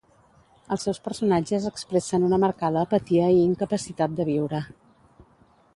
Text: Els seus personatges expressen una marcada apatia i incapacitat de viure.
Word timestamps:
Els 0.75 0.85
seus 0.87 0.99
personatges 1.07 1.67
expressen 1.71 2.25
una 2.29 2.41
marcada 2.45 2.81
apatia 2.89 3.29
i 3.35 3.39
incapacitat 3.43 4.17
de 4.21 4.27
viure. 4.33 4.65